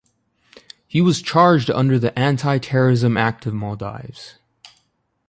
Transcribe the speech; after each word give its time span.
He 0.87 0.99
was 0.99 1.21
charged 1.21 1.69
under 1.69 1.99
the 1.99 2.17
Anti-Terrorism 2.17 3.17
Act 3.17 3.45
of 3.45 3.53
Maldives. 3.53 4.39